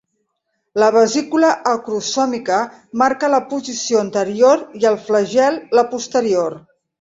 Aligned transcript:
La 0.83 0.85
vesícula 0.93 1.51
acrosòmica 1.71 2.57
marca 3.01 3.29
la 3.35 3.41
posició 3.53 4.01
anterior 4.07 4.65
i 4.81 4.89
el 4.93 4.99
flagel 5.11 5.61
la 5.81 5.85
posterior. 5.95 6.59